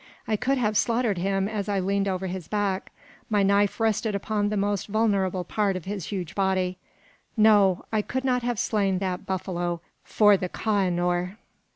[0.27, 2.91] I could have slaughtered him as I leaned over his back.
[3.29, 6.79] My knife rested upon the most vulnerable part of his huge body.
[7.37, 7.85] No!
[7.93, 11.37] I could not have slain that buffalo for the Koh i noor.